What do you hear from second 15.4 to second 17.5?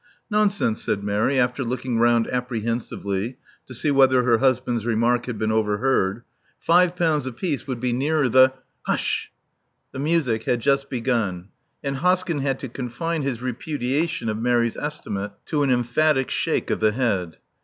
to an emphatic shake of the head.